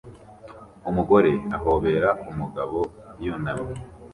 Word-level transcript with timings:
Umugore 0.89 1.31
ahobera 1.57 2.09
umugabo 2.31 2.77
yunamye 3.23 3.79